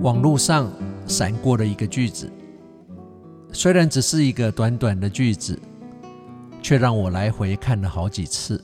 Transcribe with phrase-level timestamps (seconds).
[0.00, 0.72] 网络上
[1.06, 2.32] 闪过的一个句子，
[3.52, 5.60] 虽然只是一个短短的句子，
[6.62, 8.62] 却让我来回看了好几次，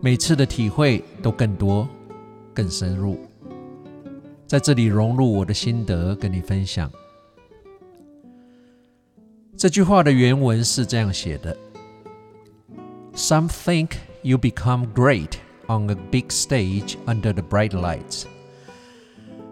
[0.00, 1.86] 每次的体会都更多、
[2.54, 3.20] 更深入。
[4.46, 6.90] 在这里融入我的心得，跟你分享。
[9.54, 11.54] 这句话的原文是这样写的
[13.14, 13.90] ：Some think
[14.22, 15.34] you become great
[15.68, 18.24] on a big stage under the bright lights.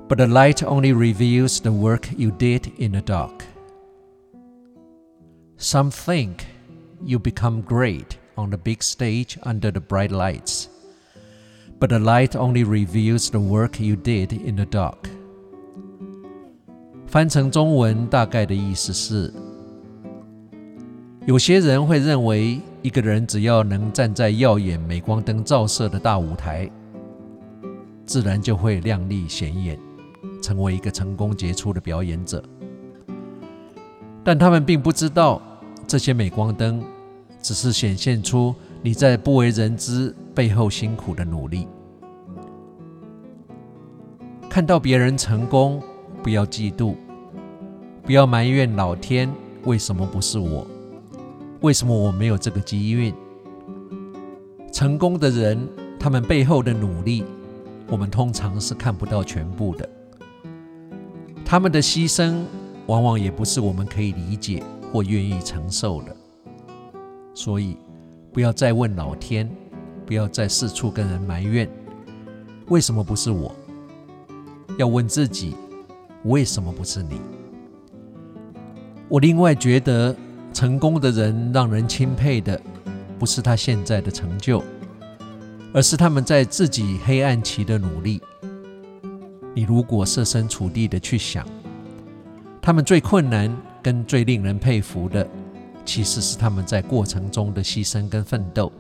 [0.10, 3.44] But the light only reveals the work you did in the dark.
[5.58, 6.46] Some think
[7.04, 10.68] you become great on the big stage under the bright lights.
[11.80, 15.10] But the light only reveals the work you did in the dark.
[17.08, 19.34] 翻成中文大概的意思是：
[21.26, 26.70] 有些人会认为，一个人只要能站在耀眼镁光灯照射的大舞台，
[28.06, 29.80] 自然就会亮丽显眼。
[30.43, 32.43] 成为一个成功杰出的表演者，
[34.23, 35.41] 但他们并不知道，
[35.87, 36.83] 这些镁光灯
[37.43, 41.67] 只是显现出你在不为人知背后辛苦的努力。
[44.49, 45.83] 看到别人成功，
[46.23, 46.95] 不要嫉妒，
[48.03, 49.33] 不要埋怨老天
[49.65, 50.67] 为什么不是我，
[51.61, 53.15] 为什么我没有这个机运。
[54.73, 55.69] 成功的人，
[55.99, 57.25] 他们背后的努力，
[57.89, 59.89] 我们通常是看不到全部的。
[61.51, 62.45] 他们的牺牲
[62.87, 64.63] 往往也不是我们可以理解
[64.93, 66.17] 或愿意承受的，
[67.35, 67.77] 所以
[68.33, 69.51] 不要再问老天，
[70.07, 71.69] 不要再四处跟人埋怨，
[72.69, 73.53] 为什么不是我？
[74.79, 75.57] 要问自己，
[76.23, 77.21] 为什么不是你？
[79.09, 80.15] 我另外觉得，
[80.53, 82.63] 成功的人让人钦佩的，
[83.19, 84.63] 不是他现在的成就，
[85.75, 88.23] 而是他们在自己黑暗期的努力。
[89.53, 91.45] 你如果设身处地的去想，
[92.63, 95.27] 他们最困难跟最令人佩服的，
[95.85, 98.71] 其实是他们在过程中的牺牲跟奋斗。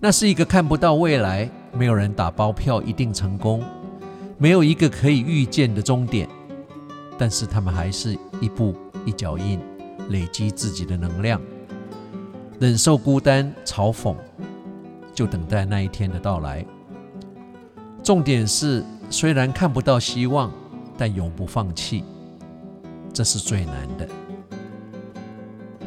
[0.00, 3.62] 那是一个看不到未来，没有人打包票一定成功，
[4.38, 6.28] 没有一个可以预见的终点，
[7.16, 8.74] 但是他们还是一步
[9.06, 9.60] 一脚印，
[10.08, 11.40] 累积自己的能量，
[12.58, 14.16] 忍受孤单、嘲讽，
[15.14, 16.66] 就等待那一天的到来。
[18.02, 18.84] 重点是。
[19.10, 20.52] 虽然看不到希望，
[20.98, 22.04] 但永不放弃，
[23.12, 24.08] 这是最难的。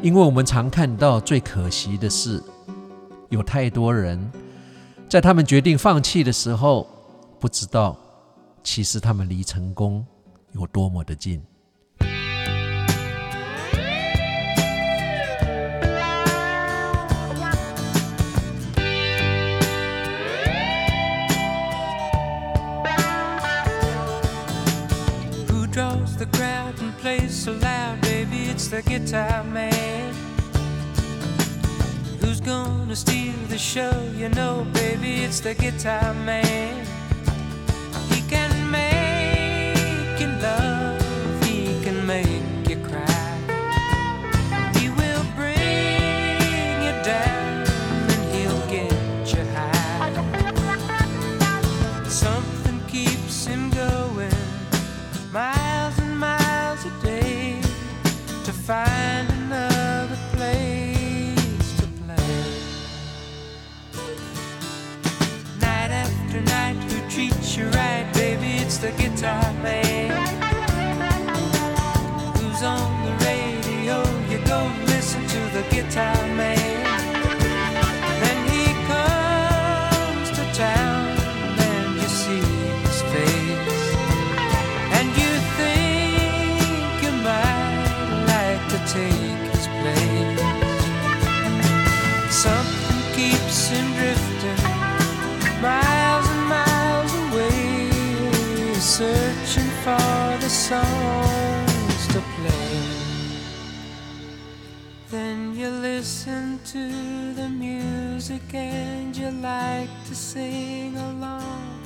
[0.00, 2.42] 因为我们常看到最可惜的是，
[3.28, 4.30] 有太多人
[5.08, 6.86] 在他们决定放弃的时候，
[7.38, 7.96] 不知道
[8.62, 10.06] 其实他们离成功
[10.52, 11.42] 有多么的近。
[26.18, 30.12] the crowd and plays so loud, baby, it's the guitar man.
[32.20, 33.92] Who's gonna steal the show?
[34.16, 36.97] You know, baby, it's the guitar man.
[68.88, 70.10] a guitar man
[72.36, 73.96] who's on the radio.
[74.30, 76.84] You go listen to the guitar man.
[78.22, 81.18] Then he comes to town
[81.68, 82.44] and you see
[82.84, 83.86] his face.
[84.96, 89.37] And you think you might like to take.
[100.48, 102.80] Songs to play.
[105.10, 111.82] Then you listen to the music and you like to sing along.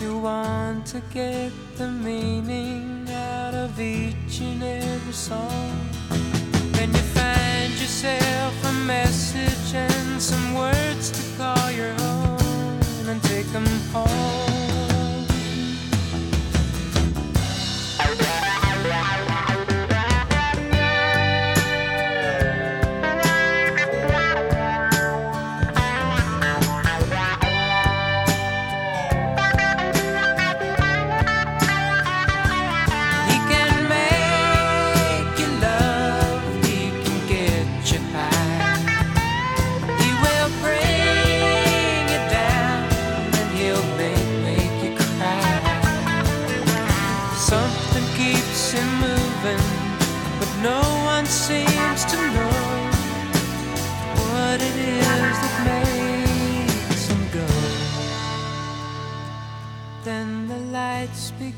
[0.00, 5.65] You want to get the meaning out of each and every song.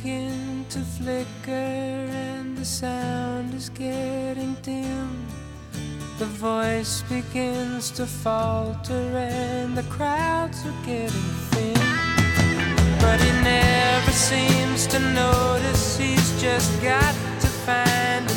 [0.03, 5.27] Begin to flicker and the sound is getting dim.
[6.19, 11.75] The voice begins to falter and the crowds are getting thin.
[13.01, 18.29] But he never seems to notice he's just got to find